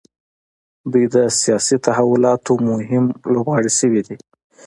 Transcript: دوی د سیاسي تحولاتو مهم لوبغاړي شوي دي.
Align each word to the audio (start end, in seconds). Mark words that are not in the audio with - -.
دوی 0.91 1.05
د 1.15 1.17
سیاسي 1.41 1.77
تحولاتو 1.85 2.53
مهم 2.69 3.05
لوبغاړي 3.33 3.71
شوي 3.79 4.01
دي. 4.07 4.17